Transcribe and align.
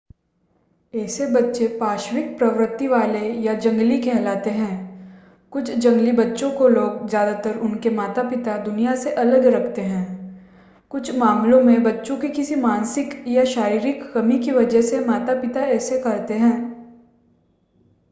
ऐसे 0.93 1.25
बच्चे 1.25 1.67
पाशविक 1.67 2.37
प्रवृत्ति 2.37 2.87
वाले” 2.87 3.19
या 3.19 3.53
जंगली 3.53 4.01
कहलाते 4.01 4.49
हैं. 4.49 4.99
कुछ 5.51 5.71
जंगली 5.71 6.11
बच्चों 6.11 6.51
को 6.51 6.67
लोग 6.67 7.07
ज़्यादातार 7.09 7.59
उनके 7.59 7.89
माता-पिता 7.89 8.57
दुनिया 8.57 8.95
से 8.95 9.11
अलग 9.11 9.45
रखते 9.45 9.81
हैं. 9.81 10.05
कुछ 10.89 11.15
मामलों 11.15 11.61
में 11.61 11.83
बच्चों 11.83 12.17
की 12.17 12.29
किसी 12.29 12.55
मानसिक 12.55 13.23
या 13.27 13.45
शारीरिक 13.45 14.13
कमी 14.13 14.39
की 14.39 14.51
वजह 14.51 14.81
से 14.81 15.05
माता-पिता 15.05 15.61
ऐसा 15.61 15.97
करते 15.97 16.33
हैं 16.33 16.71